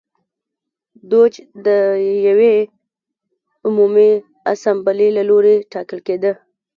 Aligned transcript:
دوج 1.09 1.33
د 1.65 1.67
یوې 2.27 2.55
عمومي 3.67 4.11
اسامبلې 4.53 5.09
له 5.17 5.23
لوري 5.29 5.55
ټاکل 5.71 5.99
کېده. 6.07 6.31